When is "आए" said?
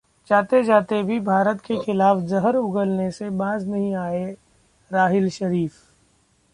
3.95-4.25